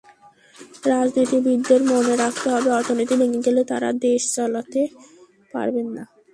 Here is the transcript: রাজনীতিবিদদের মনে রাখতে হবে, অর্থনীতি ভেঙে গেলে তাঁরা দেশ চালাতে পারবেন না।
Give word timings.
রাজনীতিবিদদের 0.85 1.81
মনে 1.83 2.13
রাখতে 2.15 2.47
হবে, 2.49 2.69
অর্থনীতি 2.71 3.13
ভেঙে 3.19 3.39
গেলে 3.45 3.61
তাঁরা 3.63 3.89
দেশ 4.05 4.21
চালাতে 4.35 4.81
পারবেন 5.53 5.87
না। 5.95 6.03